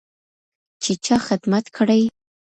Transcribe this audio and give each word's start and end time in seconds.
چې 0.83 0.91
چا 1.05 1.15
خدمت 1.27 1.65
کړی. 1.77 2.01